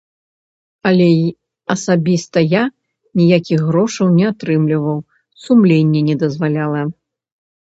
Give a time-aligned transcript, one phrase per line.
[0.91, 1.09] Але
[1.73, 2.63] асабіста я
[3.21, 4.97] ніякіх грошаў не атрымліваў,
[5.45, 6.81] сумленне не дазваляла.